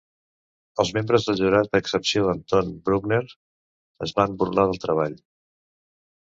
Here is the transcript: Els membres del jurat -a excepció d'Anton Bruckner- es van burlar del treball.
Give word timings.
Els 0.83 0.91
membres 0.97 1.27
del 1.27 1.35
jurat 1.41 1.69
-a 1.77 1.81
excepció 1.83 2.23
d'Anton 2.29 2.71
Bruckner- 2.89 3.37
es 4.07 4.15
van 4.21 4.35
burlar 4.41 4.67
del 4.73 4.83
treball. 4.87 5.15